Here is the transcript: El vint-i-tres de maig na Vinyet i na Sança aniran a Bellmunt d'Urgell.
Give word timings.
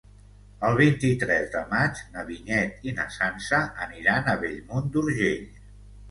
El 0.67 0.75
vint-i-tres 0.77 1.49
de 1.55 1.59
maig 1.73 1.99
na 2.15 2.23
Vinyet 2.29 2.87
i 2.91 2.93
na 2.99 3.05
Sança 3.17 3.59
aniran 3.87 4.31
a 4.33 4.35
Bellmunt 4.45 4.89
d'Urgell. 4.97 5.45